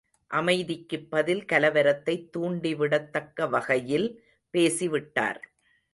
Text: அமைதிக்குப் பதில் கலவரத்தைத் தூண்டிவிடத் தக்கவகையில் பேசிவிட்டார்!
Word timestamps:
அமைதிக்குப் 0.31 1.09
பதில் 1.09 1.45
கலவரத்தைத் 1.45 2.29
தூண்டிவிடத் 2.29 3.09
தக்கவகையில் 3.13 4.09
பேசிவிட்டார்! 4.53 5.41